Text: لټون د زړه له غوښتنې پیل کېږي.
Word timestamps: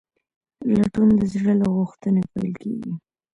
لټون 0.75 1.09
د 1.19 1.21
زړه 1.33 1.53
له 1.61 1.67
غوښتنې 1.75 2.23
پیل 2.31 2.51
کېږي. 2.61 2.93